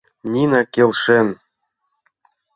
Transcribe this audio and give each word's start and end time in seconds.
Нина 0.31 0.61
келшен. 0.73 1.27